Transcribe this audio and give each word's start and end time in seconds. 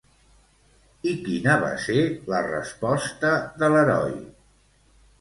I 1.11 1.13
quina 1.27 1.59
va 1.65 1.69
ser 1.85 1.99
la 2.33 2.41
resposta 2.49 3.33
de 3.63 3.73
l'heroi? 3.77 4.21